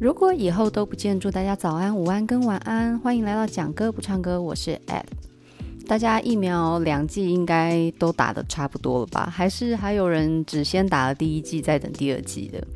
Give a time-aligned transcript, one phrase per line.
[0.00, 2.98] 如果以后都不见，祝大家早安、午安跟晚安。
[3.00, 5.04] 欢迎来到讲歌不唱歌，我是 Ed。
[5.86, 9.28] 大家疫苗两剂应该都打得差不多了吧？
[9.30, 12.66] 还是还有人只先打了第一剂，再等第二剂的？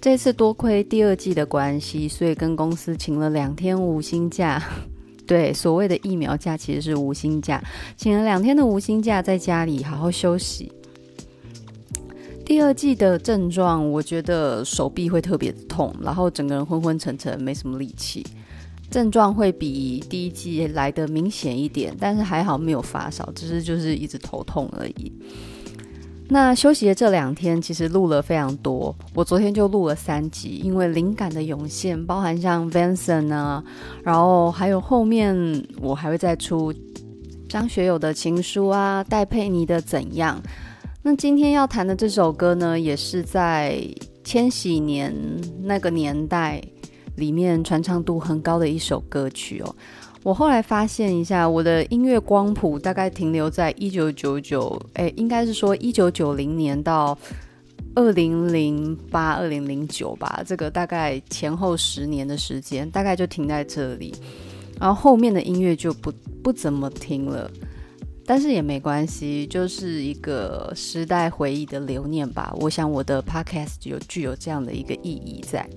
[0.00, 4.62] 这次多亏第二剂的关系，所以跟公司请了两天无薪假。
[5.26, 7.60] 对，所谓的疫苗假其实是无薪假，
[7.96, 10.70] 请了两天的无薪假，在家里好好休息。
[12.44, 18.24] 第二季的症状，我觉得手臂会特别痛，然后整个人昏昏沉沉，没什么力气。
[18.90, 25.10] 症状会比第一季来得明显一点，但是还好没有发烧，只是就是一直头痛而已。
[26.28, 33.64] 那休息的这两天，其实录了非常多，我昨天就录了三集，因为灵感的涌现，包含像 Vincent 啊，
[34.02, 35.34] 然后还有后面
[35.80, 36.72] 我还会再出
[37.48, 40.40] 张学友的情书啊，戴佩妮的怎样。
[41.06, 43.78] 那今天要弹的这首歌呢，也是在
[44.24, 45.14] 千禧年
[45.60, 46.58] 那个年代
[47.16, 49.76] 里面传唱度很高的一首歌曲哦。
[50.22, 57.16] 我后来发现一下，我的音乐光谱大概停留在一九九九，哎，应该是说一九九零年到
[57.94, 64.14] 二零零八、二零零九吧，这个大概前后十年的时间，大概就停在这里，
[64.80, 66.10] 然后后面的音乐就不
[66.42, 67.50] 不怎么听了。
[68.26, 72.54] 但是也没关系，就是一个时代回忆的留念吧。
[72.60, 75.68] 我想我的 podcast 有具有这样的一个意义在。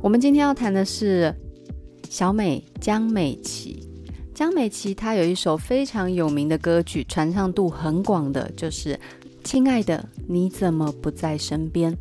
[0.00, 1.34] 我们今天要谈的是
[2.08, 3.88] 小美江美琪。
[4.34, 8.94] 江美琪她有一首非常有名的歌曲，传唱度很广的，就是
[9.44, 11.92] 《亲爱的你怎么不在身边》。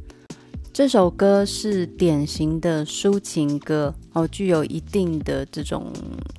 [0.73, 5.91] 这首歌是典型的抒情歌哦，具有一定的这种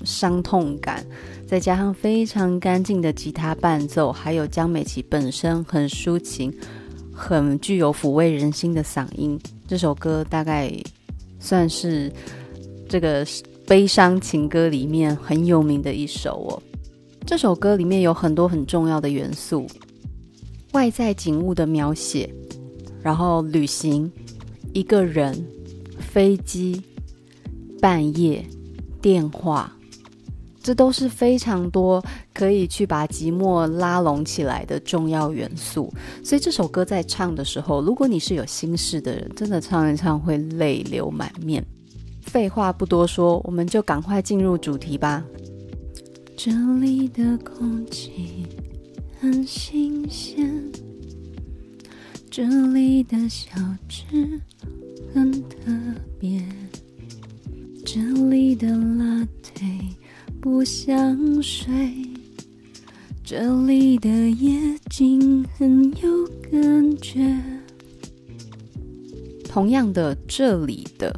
[0.04, 1.04] 伤痛感，
[1.46, 6.50] 再加上非常干净的吉他伴奏，还有江美琪本身很抒情、
[7.12, 10.72] 很具有抚慰人心的嗓音，这首歌大概
[11.38, 12.10] 算是
[12.88, 13.26] 这个
[13.66, 16.62] 悲伤情歌里面很有名的一首哦。
[17.26, 19.66] 这首歌里面有很多很重要的元素，
[20.72, 22.34] 外在景物的描写，
[23.02, 24.10] 然后旅行。
[24.72, 25.44] 一个人、
[25.98, 26.82] 飞机、
[27.80, 28.44] 半夜、
[29.00, 29.70] 电话，
[30.62, 32.02] 这都是非常多
[32.32, 35.92] 可以去把寂寞拉拢起来的重要元素。
[36.24, 41.64] 所以这首歌在唱的时候，如果你是有心事的人，真的唱一唱会泪流满面。
[42.22, 45.22] 废话不多说，我们就赶快进入主题吧。
[46.36, 46.50] 这
[46.80, 48.46] 里的空气
[49.20, 50.72] 很新鲜。
[52.34, 53.50] 这里的小
[53.90, 54.40] 吃
[55.12, 55.70] 很特
[56.18, 56.42] 别，
[57.84, 59.94] 这里的 latte
[60.40, 61.92] 不像水，
[63.22, 67.38] 这里的夜景很有感觉。
[69.44, 71.14] 同样的，这里的、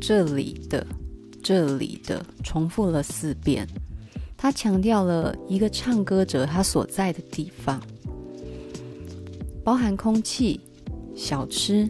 [0.00, 0.86] 这里的、
[1.42, 3.68] 这里的，重复了四遍，
[4.38, 7.78] 他强调了一个唱歌者他所在的地方。
[9.64, 10.60] 包含空气、
[11.14, 11.88] 小吃、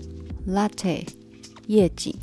[0.48, 1.06] latte、
[1.66, 2.14] 夜景，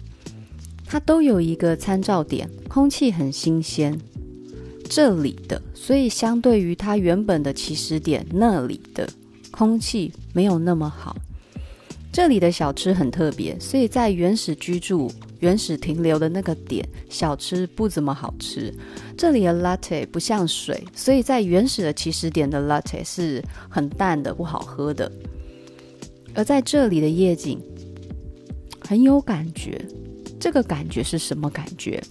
[0.86, 2.50] 它都有一个参照点。
[2.68, 4.00] 空气很新鲜，
[4.88, 9.10] 这里的，所以相对于它原本的起始点，那里的
[9.50, 11.16] 空气没有那么好。
[12.12, 18.74] 这里的小吃很特别，所以在原始居住、原始停留的那个点，小吃不怎么好吃。
[19.18, 25.12] 这里的 latte 不像水，所以在原始的起始点的 latte 是很淡的，不好喝的。
[26.34, 27.60] 而在这里的夜景
[28.82, 29.84] 很有感觉，
[30.40, 32.02] 这个感觉是什么感觉？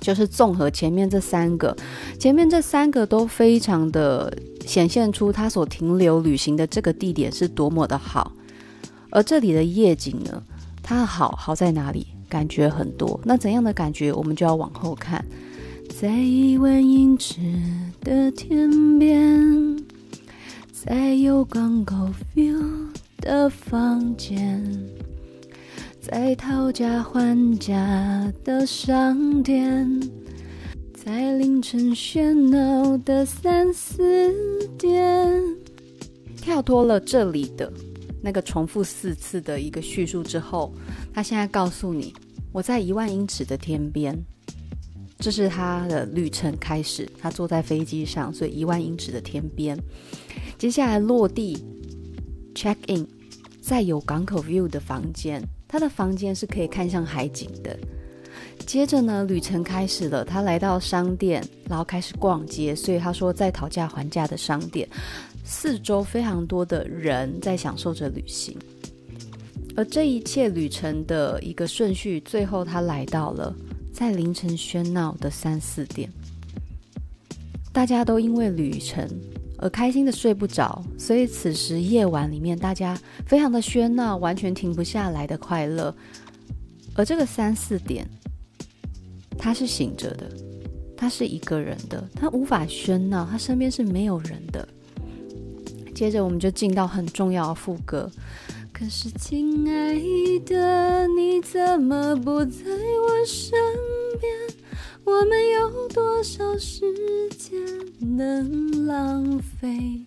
[0.00, 1.76] 就是综合前面这三个，
[2.18, 8.32] 前面这三个都非常的显现出他所停留旅行的这个地点是多么的好。
[9.10, 10.42] 而这里的夜景呢，
[10.82, 12.06] 它好好在哪里？
[12.28, 13.20] 感觉很多。
[13.24, 14.12] 那怎样的感觉？
[14.12, 15.24] 我们就要往后看，
[16.00, 17.40] 在一万英尺
[18.00, 19.76] 的天边，
[20.72, 22.88] 在有港口 feel
[23.22, 24.60] 的房间，
[26.00, 29.88] 在讨价还价的商店，
[30.92, 34.34] 在凌晨喧闹的三四
[34.76, 35.40] 点，
[36.36, 37.72] 跳脱了这里的
[38.20, 40.74] 那个重复四次的一个叙述之后，
[41.14, 42.12] 他现在告诉你，
[42.50, 44.20] 我在一万英尺的天边，
[45.20, 47.08] 这是他的旅程开始。
[47.20, 49.78] 他坐在飞机上，所以一万英尺的天边，
[50.58, 51.64] 接下来落地。
[52.54, 53.06] Check in，
[53.60, 57.78] 在有港口 view 的房间，他的房间是可以看向海景的。
[58.66, 62.74] 接着呢，旅程开始了，他来到商店，然后开始逛街。
[62.76, 64.88] 所以他说，在讨价还价的商店，
[65.44, 68.56] 四周非常多的人在享受着旅行。
[69.74, 73.54] 而这一切旅程的一个顺序，最后他来到了
[73.92, 76.08] 在凌晨喧闹的三四点，
[77.72, 79.08] 大家都因为旅程
[79.62, 85.94] 而开心的睡不着，所以此时夜晚里面，大家非常的喧闹，完全停不下来的快乐。
[86.94, 88.04] 而这个三四点，
[89.38, 90.26] 他是醒着的，
[90.96, 94.66] 他是一个人的，他无法喧闹，他身边是没有人的。
[95.94, 98.10] 接着我们就进到很重要的副歌。
[98.72, 99.94] 可是，亲爱
[100.44, 103.52] 的，你怎么不在我身
[104.20, 104.41] 边？
[105.04, 106.80] 我们有多少时
[107.36, 107.60] 间
[107.98, 110.00] 能浪费？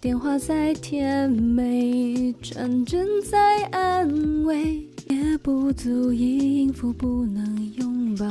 [0.00, 8.26] 电话再甜美，传真再安慰，也不足以应付不能拥抱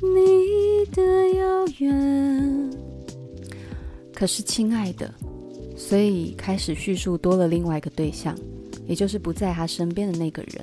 [0.00, 1.02] 你的
[1.36, 2.70] 遥远。
[4.14, 5.12] 可是，亲爱的，
[5.76, 8.36] 所以开始叙述多了另外一个对象，
[8.86, 10.60] 也就是不在他身边的那个人。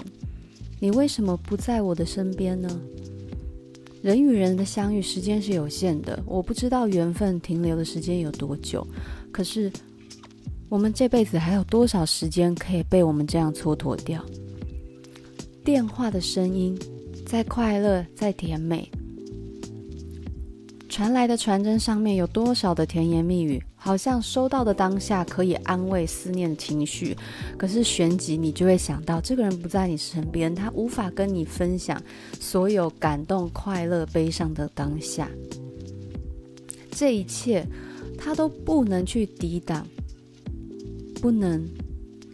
[0.79, 2.67] 你为什么不在我的身边呢？
[4.03, 8.85] 人与人的相遇时间是有限的，我不知道缘分停留的时间有多久，
[9.31, 9.71] 可是
[10.67, 14.21] 我们这辈子还有多少时间可以被我们这样蹉跎掉？
[15.63, 16.77] 电话的声音
[17.25, 18.91] 在快乐在甜美，
[20.89, 23.63] 传来的传真上面有多少的甜言蜜语？
[23.83, 27.17] 好像收到的当下可以安慰思念情绪，
[27.57, 32.01] 可是旋即你就会想到，这个人不在你身边，他无法跟你分享
[32.39, 35.29] 所有感动、快乐、悲伤的当下，
[36.91, 37.67] 这一切
[38.17, 39.85] 他都不能去抵挡，
[41.21, 41.67] 不能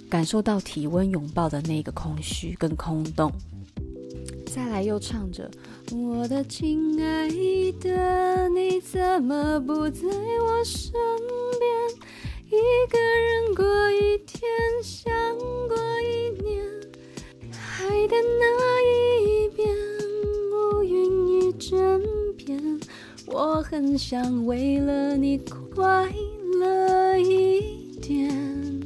[0.07, 3.34] 感受到体温拥抱的那个空虚跟空洞。
[4.54, 5.50] 再来又唱着，
[5.92, 7.30] 我的亲爱
[7.80, 10.92] 的，你怎么不在我身
[11.60, 11.72] 边？
[12.50, 12.57] 一
[12.90, 14.42] 个人过一天，
[14.84, 15.13] 像
[15.68, 16.66] 过一年。
[17.51, 19.69] 海的那一边，
[20.52, 22.02] 乌云一整
[22.36, 22.80] 片。
[23.28, 25.38] 我很想为了你
[25.74, 26.12] 快
[26.60, 28.81] 乐一点，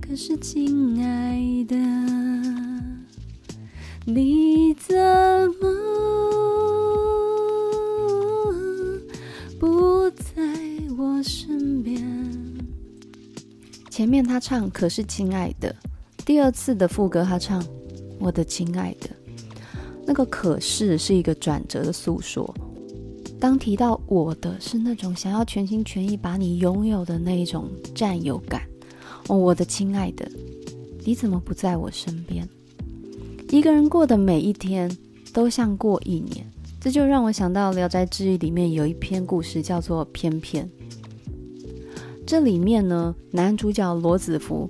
[0.00, 2.13] 可是亲爱的。
[4.06, 4.94] 你怎
[5.62, 5.66] 么
[9.58, 10.42] 不在
[10.98, 12.04] 我身边？
[13.88, 15.74] 前面他唱，可是亲爱的。
[16.26, 17.64] 第二次的副歌他唱，
[18.18, 19.08] 我的亲爱的。
[20.06, 22.54] 那个可是是一个转折的诉说。
[23.40, 28.60] 当提到我的，是那种想要全心全意把你拥有的那一种占有感。
[29.28, 30.30] 哦，我的亲爱的，
[31.06, 32.46] 你怎么不在我身边？
[33.54, 34.90] 一个人过的每一天
[35.32, 36.44] 都像过一年，
[36.80, 40.68] 这就让我想到《聊斋志异》里面有一篇故事叫做《偏偏》。
[42.26, 44.68] 这里面呢，男主角罗子福，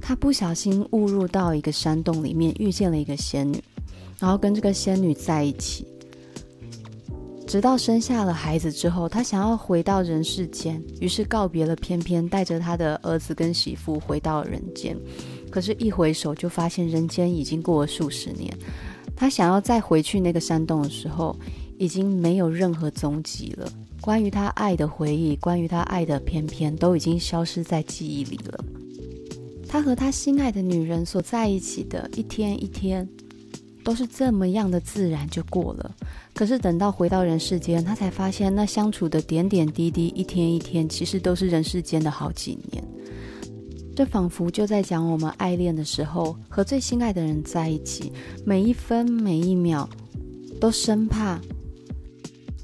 [0.00, 3.60] 他不小心误入到一个山洞里面，遇见了一个仙女，
[4.20, 5.84] 然后跟这个仙女在一起，
[7.44, 14.96] 直到生下了孩子之后，他想要回到人世间，于是告别了偏偏，带着他的儿子跟媳妇回到人间。
[15.56, 18.54] 可是，一回首就发现人间已经过了数十年。
[19.16, 21.34] 他想要再回去那个山洞的时候，
[21.78, 23.66] 已经没有任何踪迹了。
[24.02, 28.62] 关于他爱的回忆，关于他爱的偏偏，都已经消失在记忆里了。
[29.66, 33.08] 他和他心爱的女人所在一起的一天一天，
[33.82, 35.96] 都是这么样的自然就过了。
[36.34, 42.84] 可是等到回到人世间，他才发现那相处的点点滴滴，一天一天，其实都是人世间的好几年。
[43.96, 48.12] 这仿佛就在讲我们爱恋的时候，和最心爱的人在一起，
[48.44, 49.88] 每一分每一秒，
[50.60, 51.40] 都生怕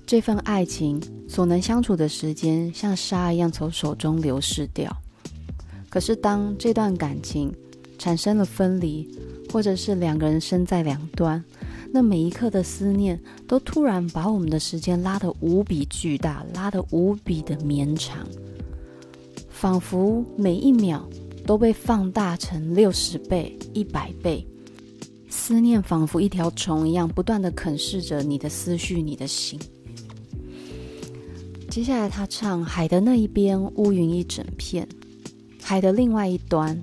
[0.07, 4.95] 这份爱情所能相处的时间像沙一样从手中流逝掉。
[5.89, 7.51] 可是当这段感情
[7.99, 9.09] 产生了分离，
[9.51, 11.43] 或者是两个人身在两端，
[11.95, 18.19] 那每一刻的思念都突然把我们的时间拉得无比巨大，拉得无比的绵长，
[19.49, 21.09] 仿佛每一秒。
[21.53, 24.43] 都被放大成六十倍、一百倍，
[25.29, 29.61] 思念仿佛一条虫一样，不断地啃噬着你的思绪、你的心。
[31.69, 34.83] 接下来他唱：海的那一边，乌云一整片；
[35.61, 36.83] 海的另外一端，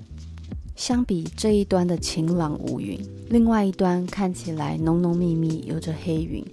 [0.76, 2.96] 相比这一端的晴朗无云，
[3.28, 6.44] 另外一端看起来浓浓密密，有着黑云。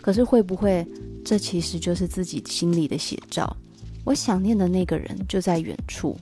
[0.00, 0.84] 可是会不会，
[1.24, 3.56] 这其实就是自己心里的写照？
[4.02, 6.16] 我想念的那个人就在远处。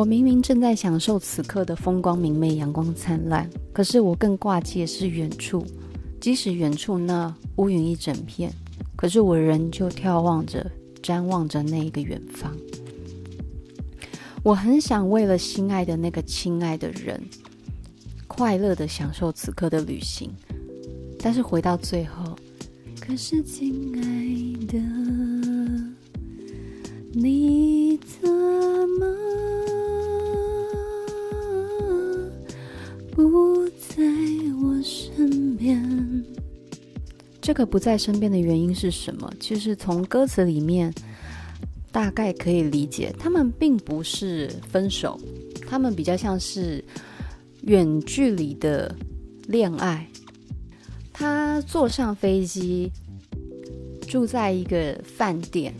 [0.00, 5.62] 我明明正在享受此刻的风光明媚、阳光灿烂，可是我更挂记的是远处。
[6.18, 8.50] 即使远处那乌云一整片，
[8.96, 10.66] 可是我仍旧眺望着、
[11.02, 12.50] 瞻望着那一个远方。
[14.42, 17.22] 我很想为了心爱的那个亲爱的人，
[18.26, 20.30] 快乐的享受此刻的旅行。
[21.18, 22.34] 但是回到最后，
[22.98, 24.78] 可是亲爱的，
[37.50, 39.28] 这个不在身边的原因是什么？
[39.40, 40.94] 其实从歌词里面
[41.90, 45.18] 大概可以理解，他们并不是分手，
[45.68, 46.82] 他们比较像是
[47.62, 48.94] 远距离的
[49.48, 50.06] 恋爱。
[51.12, 52.92] 他坐上飞机，
[54.06, 55.74] 住在一个饭店，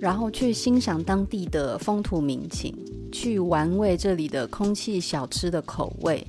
[0.00, 2.74] 然后去欣赏当地的风土民情，
[3.12, 6.26] 去玩味这里的空气、小吃的口味。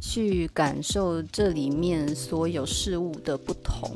[0.00, 3.90] 去感受这里面所有事物的不同，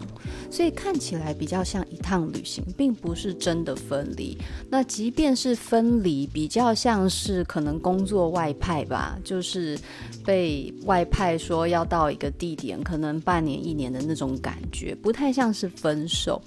[0.50, 4.36] 所以看起来比较像一趟旅行，并不是真的分离。
[4.68, 9.78] 那即便是分离，比较像是可能工作外派吧，就是
[10.24, 16.40] 被外派说要到一个地点，可能半年一年的那种感觉，不太像是分手。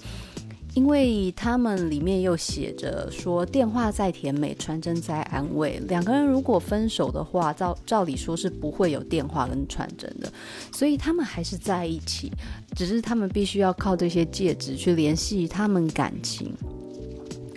[0.74, 5.80] 因为他们里面又写着说，电话再甜美，传真再安慰。
[5.86, 10.30] 两个人如果分手的话，照照理说是不会有电话跟传真的，
[10.72, 12.32] 所以他们还是在一起，
[12.74, 16.52] 只是他们必须要靠这些戒指去联系他们感情，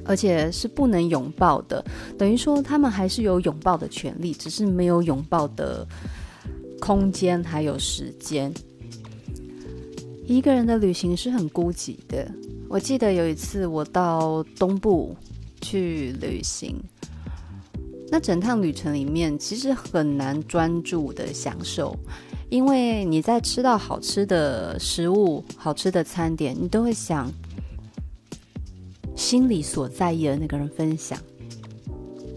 [0.05, 1.83] 而且是不能拥抱的，
[2.19, 5.85] 等于说他们还是有拥抱的权利，只是没有拥抱的
[6.79, 8.53] 空间还有时间。
[10.27, 12.29] 一个人的旅行是很孤寂的。
[12.69, 15.15] 我记得有一次我到东部
[15.61, 16.75] 去旅行，
[18.09, 21.97] 那整趟旅程里面其实很难专注的享受，
[22.49, 27.31] 因为你在吃到好吃的食物、好吃的餐点，你都会想
[29.15, 31.17] 心里所在意的那个人分享，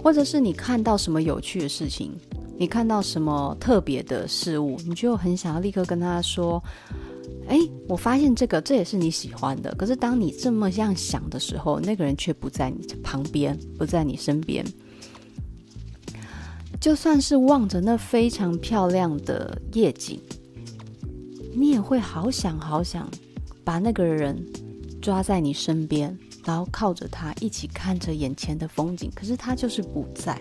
[0.00, 2.12] 或者是你看到什么有趣的事情，
[2.56, 6.62] 你看到什么特别的事物，你就很想要立刻跟他说。
[7.50, 9.74] 哎，我发现这个，这也是你喜欢的。
[9.74, 14.64] 可是当你这么样想的时候，那个人却不在你旁边，不在你身边。
[16.80, 20.20] 就算是望着那非常漂亮的夜景，
[21.52, 23.10] 你也会好想好想
[23.64, 24.40] 把那个人
[25.02, 29.10] 抓在你身边，然后靠着他一起看着眼前的风景。
[29.12, 30.40] 可是他就是不在。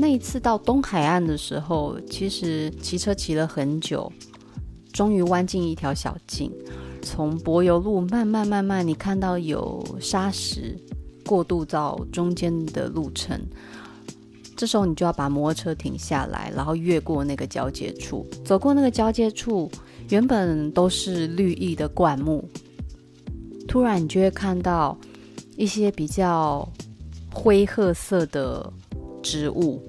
[0.00, 4.10] 那一次到东海岸的时候，其实骑车骑了很久，
[4.94, 6.50] 终于弯进一条小径。
[7.02, 10.74] 从柏油路慢慢慢慢，你看到有沙石
[11.26, 13.38] 过渡到中间的路程。
[14.56, 19.70] 这时候你就要把摩托车停下来，然后越过那个交界处，走过那个交界处，
[20.08, 22.48] 原本都是绿意的灌木，
[23.68, 24.96] 突然你就会看到
[25.58, 26.66] 一些比较
[27.30, 28.72] 灰褐色的。
[29.22, 29.82] 植物，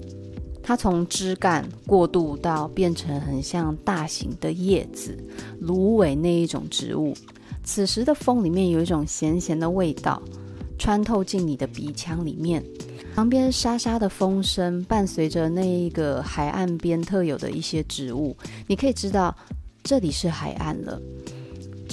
[0.62, 5.16] 它从枝干过渡到变成很像大型的叶子、
[5.60, 7.14] 芦苇那一种植物。
[7.64, 10.20] 此时的风里面有一种咸咸的味道，
[10.78, 12.62] 穿透进你的鼻腔里面。
[13.14, 18.34] 旁边沙沙的风声伴随着那一个海岸边特有的一些植物，
[18.66, 19.36] 你可以知道
[19.82, 21.00] 这里是海岸了。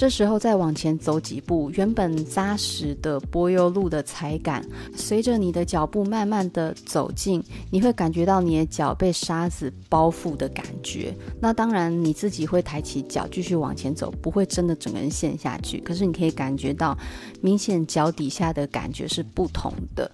[0.00, 4.66] 这时候再往前走几步，原本扎实的柏油路的踩感，
[4.96, 11.14] 随着你的脚步慢慢的走近，你会感觉到你的脚被沙子包覆的感觉。
[11.38, 15.78] 那当然你自己会抬起脚继续往前走，不会真的整个人陷下去。
[15.80, 16.96] 可是你可以感觉到，
[17.42, 20.10] 明显脚底下的感觉是不同的。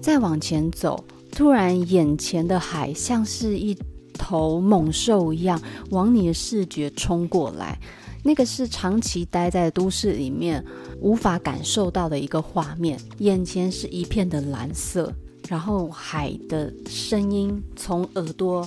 [0.00, 3.76] 再往前走，突然眼前的海像是一
[4.14, 7.78] 头猛兽一样往你的视觉冲过来。
[8.26, 10.64] 那个是长期待在都市里面
[10.98, 15.12] 无法感受到的一个画面，眼前是一片的蓝色，
[15.46, 18.66] 然后海的声音从耳朵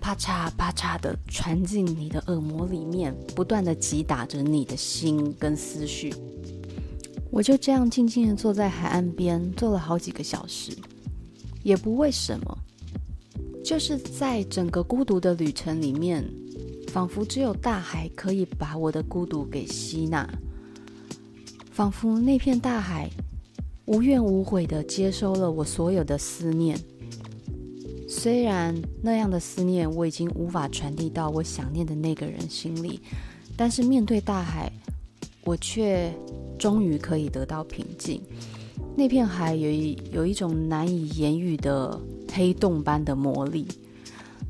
[0.00, 6.14] 啪嚓啪嚓的传进你的耳膜里面，不断的击打着你的心跟思绪。
[7.28, 10.70] 我就这样静静的坐在海岸边，坐了好几个小时，
[11.64, 12.58] 也不为什么，
[13.64, 16.24] 就是在整个孤独的旅程里面。
[16.92, 20.28] 仿佛只有大海可以把我的孤独给吸纳，
[21.70, 23.08] 仿佛那片大海
[23.86, 26.78] 无怨无悔地接收了我所有的思念。
[28.06, 33.00] 虽然那样的思念我已经无法传递到我想念的那个人心里，
[33.56, 34.70] 但是面对大海，
[35.44, 36.12] 我却
[36.58, 38.20] 终于可以得到平静。
[38.94, 41.98] 那片海有一有一种难以言喻的
[42.30, 43.66] 黑洞般的魔力。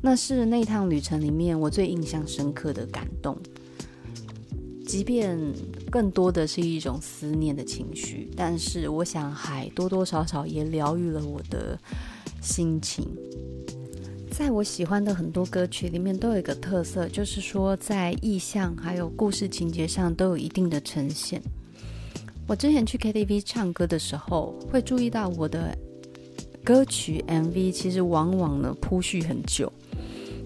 [0.05, 3.37] 那是那趟旅程里面我最印象深刻的感动。
[4.85, 5.39] 即便
[5.89, 8.29] 更多的是一种思念的情绪。
[8.35, 11.79] 但是我想海多多少少也疗愈了我的
[12.41, 13.07] 心情。
[14.29, 21.41] 在我喜欢的很多歌曲里面，都有一个特色，就是说在意象还有故事情节上都有一定的呈现。
[22.45, 25.73] 我之前去 KTV 唱歌的时候，会注意到我的
[26.61, 29.71] 歌曲 MV 其实往往呢铺叙很久。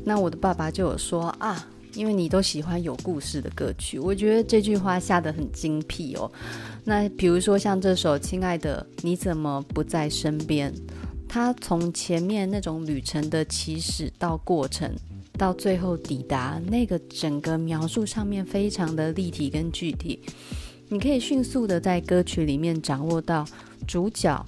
[0.07, 6.31] 那我的爸爸就有说啊，因为你都喜欢有故事的歌曲，我觉得这句话下得很精辟哦。
[6.85, 10.73] 那比如说像这首《亲爱的你怎么不在身边》，
[11.27, 14.89] 它从前面那种旅程的起始到过程，
[15.37, 20.21] 到最后抵达，那个整个描述上面非常的立体跟具体。
[20.87, 23.45] 你可以迅速的在歌曲里面掌握到
[23.85, 24.45] 主角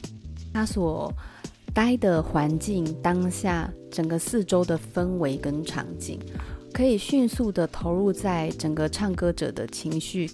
[0.53, 1.13] 他所
[1.69, 6.19] 待的环境，当下整个四周的氛围跟场景，
[6.73, 10.29] 可以迅速的投入在整个唱歌者的情绪。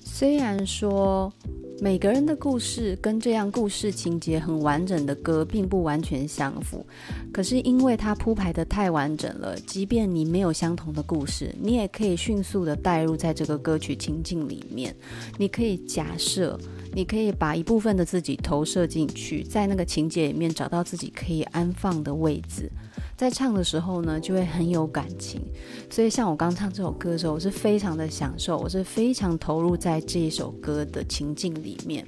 [0.00, 1.32] 虽然说，
[1.80, 6.84] 每个人的故事跟这样故事情节很完整的歌并不完全相符，
[7.32, 14.94] 可是因为它铺排得太完整了，即便你没有相同的故事，你也可以迅速地带入在这个歌曲情境里面。
[15.36, 16.58] 你可以假设，
[16.92, 22.70] 你可以把一部分的自己投射进去，在那个情节里面找到自己可以安放的位置。
[23.16, 25.40] 在唱的时候呢，就会很有感情。
[25.88, 32.06] 所以像我刚唱这首歌的时候，我是非常的享受，我是非常投入在这一首歌的情境里面。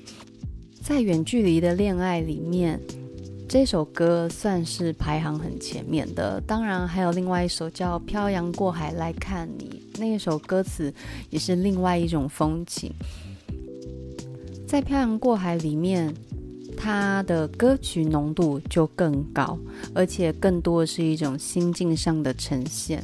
[0.83, 2.81] 在远距离的恋爱里面，
[3.49, 6.41] 这首歌算是排行很前面的。
[6.47, 10.93] 当然还有另外一首叫《漂洋过海来看你》，那一首歌词
[11.31, 12.93] 也是另外一种风情。
[14.67, 16.13] 在《漂洋过海》里面。
[16.77, 19.59] 它的歌曲浓度就更高，
[19.95, 23.03] 而且更多的是一种心境上的呈现。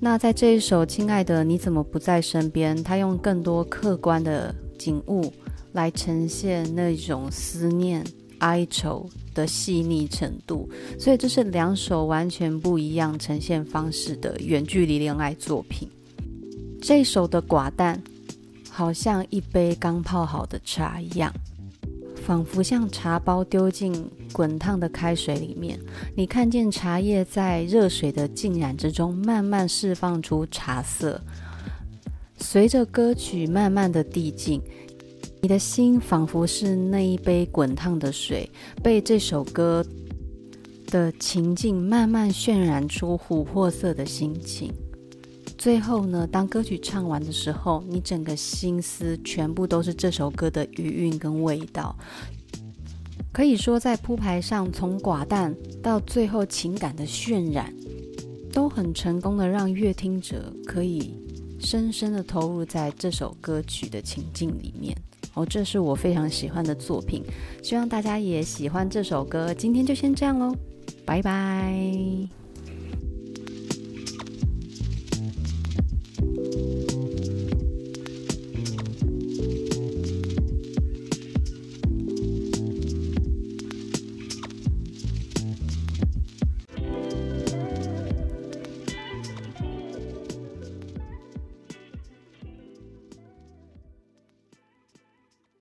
[0.00, 5.32] 那在这一首《亲爱的你怎么不在身边》，他用更多客观的景物
[5.72, 8.06] 来呈现那种思念、
[8.38, 10.70] 哀愁的细腻程度。
[11.00, 15.88] 所以这是两首完全不一样呈现方式的远距离恋爱作品。
[16.80, 18.00] 这首的寡淡，
[18.70, 21.32] 好像一杯刚泡好的茶一样。
[22.28, 23.90] 仿佛像茶包丢进
[24.34, 25.80] 滚烫的开水里面，
[26.14, 31.18] 你看见茶叶在热水的浸染之中慢慢释放出茶色。
[32.36, 34.60] 随着歌曲慢慢的递进，
[35.40, 38.46] 你的心仿佛是那一杯滚烫的水，
[38.82, 39.82] 被这首歌
[40.88, 44.70] 的情境慢慢渲染出琥珀色的心情。
[45.58, 51.94] 最后呢，当歌曲唱完的时候，你整个心思全部都是这首歌的余韵跟味道。
[53.32, 57.74] 可以说，在铺排上，从寡淡到最后情感的渲染，
[58.52, 61.14] 都很成功的让乐听者可以
[61.58, 64.96] 深深的投入在这首歌曲的情境里面。
[65.34, 67.22] 哦，这是我非常喜欢的作品，
[67.62, 69.52] 希望大家也喜欢这首歌。
[69.52, 70.54] 今天就先这样喽，
[71.04, 72.37] 拜拜。